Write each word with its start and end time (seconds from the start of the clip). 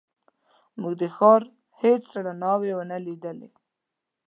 موږ 0.79 0.93
د 1.01 1.03
ښار 1.15 1.41
هېڅ 1.81 2.03
رڼاوې 2.25 2.71
ونه 2.75 2.97
لیدلې. 3.05 3.49